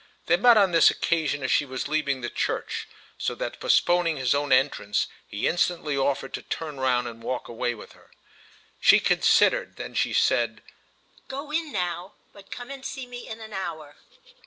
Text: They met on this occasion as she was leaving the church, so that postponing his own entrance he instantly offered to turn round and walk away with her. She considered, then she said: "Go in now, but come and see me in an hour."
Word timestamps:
They 0.25 0.35
met 0.35 0.57
on 0.57 0.71
this 0.71 0.89
occasion 0.89 1.43
as 1.43 1.51
she 1.51 1.63
was 1.63 1.87
leaving 1.87 2.21
the 2.21 2.29
church, 2.31 2.87
so 3.19 3.35
that 3.35 3.59
postponing 3.59 4.17
his 4.17 4.33
own 4.33 4.51
entrance 4.51 5.05
he 5.27 5.47
instantly 5.47 5.95
offered 5.95 6.33
to 6.33 6.41
turn 6.41 6.79
round 6.79 7.07
and 7.07 7.21
walk 7.21 7.47
away 7.47 7.75
with 7.75 7.91
her. 7.91 8.09
She 8.79 8.99
considered, 8.99 9.75
then 9.75 9.93
she 9.93 10.11
said: 10.11 10.63
"Go 11.27 11.51
in 11.51 11.71
now, 11.71 12.15
but 12.33 12.49
come 12.49 12.71
and 12.71 12.83
see 12.83 13.05
me 13.05 13.27
in 13.27 13.41
an 13.41 13.53
hour." 13.53 13.95